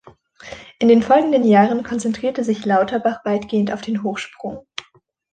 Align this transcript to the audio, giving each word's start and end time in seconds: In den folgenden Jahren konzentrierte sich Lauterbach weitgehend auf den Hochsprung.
In 0.79 0.87
den 0.87 1.03
folgenden 1.03 1.43
Jahren 1.43 1.83
konzentrierte 1.83 2.43
sich 2.43 2.65
Lauterbach 2.65 3.23
weitgehend 3.23 3.71
auf 3.71 3.81
den 3.81 4.01
Hochsprung. 4.01 4.65